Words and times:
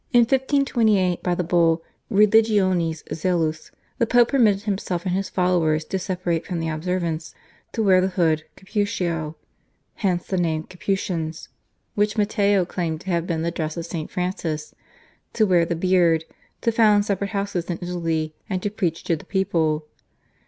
In 0.11 0.21
1528 0.21 1.21
by 1.21 1.35
the 1.35 1.43
Bull, 1.43 1.83
/Religionis 2.11 3.03
Zelus/ 3.13 3.69
the 3.99 4.07
Pope 4.07 4.29
permitted 4.29 4.63
himself 4.63 5.05
and 5.05 5.13
his 5.13 5.29
followers 5.29 5.85
to 5.85 5.99
separate 5.99 6.43
from 6.43 6.59
the 6.59 6.69
Observants, 6.69 7.35
to 7.73 7.83
wear 7.83 8.01
the 8.01 8.07
hood 8.07 8.43
(/cappuccio/, 8.57 9.35
hence 9.97 10.25
the 10.25 10.37
name 10.39 10.63
Capuchins) 10.63 11.49
which 11.93 12.17
Matteo 12.17 12.65
claimed 12.65 13.01
to 13.01 13.11
have 13.11 13.27
been 13.27 13.43
the 13.43 13.51
dress 13.51 13.77
of 13.77 13.85
St. 13.85 14.09
Francis, 14.09 14.73
to 15.33 15.45
wear 15.45 15.65
the 15.65 15.75
beard, 15.75 16.25
to 16.61 16.71
found 16.71 17.05
separate 17.05 17.29
houses 17.29 17.65
in 17.69 17.77
Italy, 17.79 18.33
and 18.49 18.63
to 18.63 18.71
preach 18.71 19.03
to 19.03 19.15
the 19.15 19.23
people. 19.25 19.85